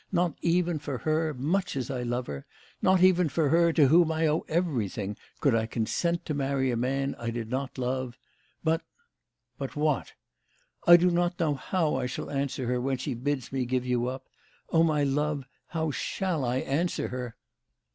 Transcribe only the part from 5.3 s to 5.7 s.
could I